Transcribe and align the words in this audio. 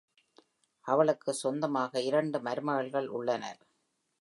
அவளுக்கு 0.85 1.31
சொந்தமாக 1.33 2.01
இரண்டு 2.01 2.39
மருமகள்கள் 2.39 3.07
உள்ளனர். 3.07 3.61